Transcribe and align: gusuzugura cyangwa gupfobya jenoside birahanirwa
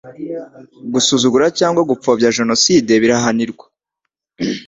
gusuzugura 0.93 1.47
cyangwa 1.59 1.81
gupfobya 1.89 2.33
jenoside 2.37 2.91
birahanirwa 3.01 3.65